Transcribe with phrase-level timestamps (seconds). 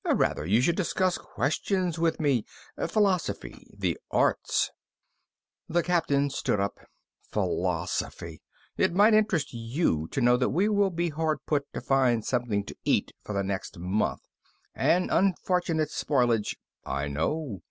[0.15, 2.43] Rather you should discuss questions with me,
[2.87, 4.71] philosophy, the arts"
[5.75, 6.79] The Captain stood up.
[7.31, 8.41] "Philosophy.
[8.77, 12.65] It might interest you to know that we will be hard put to find something
[12.65, 14.21] to eat for the next month.
[14.73, 17.59] An unfortunate spoilage" "I know."